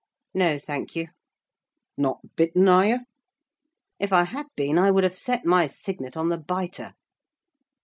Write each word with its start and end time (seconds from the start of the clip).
"No, 0.33 0.57
thank 0.57 0.95
you." 0.95 1.09
"Not 1.95 2.35
bitten, 2.35 2.67
are 2.67 2.85
you?" 2.87 2.99
"If 3.99 4.11
I 4.11 4.23
had 4.23 4.47
been, 4.55 4.79
I 4.79 4.89
would 4.89 5.03
have 5.03 5.13
set 5.13 5.45
my 5.45 5.67
signet 5.67 6.17
on 6.17 6.29
the 6.29 6.39
biter." 6.39 6.95